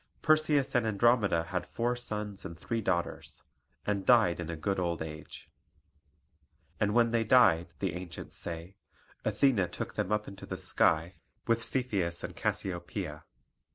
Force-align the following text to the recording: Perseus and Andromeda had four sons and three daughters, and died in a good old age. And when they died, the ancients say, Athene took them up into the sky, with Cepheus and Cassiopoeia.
Perseus 0.23 0.73
and 0.73 0.87
Andromeda 0.87 1.43
had 1.43 1.67
four 1.67 1.95
sons 1.95 2.43
and 2.43 2.57
three 2.59 2.81
daughters, 2.81 3.43
and 3.85 4.03
died 4.03 4.39
in 4.39 4.49
a 4.49 4.55
good 4.55 4.79
old 4.79 4.99
age. 5.03 5.47
And 6.79 6.95
when 6.95 7.09
they 7.09 7.23
died, 7.23 7.67
the 7.77 7.93
ancients 7.93 8.35
say, 8.35 8.77
Athene 9.23 9.69
took 9.69 9.93
them 9.93 10.11
up 10.11 10.27
into 10.27 10.47
the 10.47 10.57
sky, 10.57 11.17
with 11.45 11.63
Cepheus 11.63 12.23
and 12.23 12.35
Cassiopoeia. 12.35 13.25